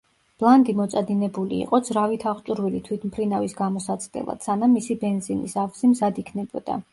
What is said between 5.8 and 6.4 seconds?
მზად